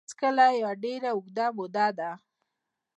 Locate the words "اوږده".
1.13-1.45